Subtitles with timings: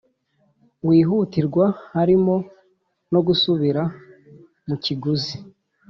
[0.87, 2.35] Wihutirwa harimo
[3.11, 3.81] no gusubira
[4.67, 5.35] mu kiguzi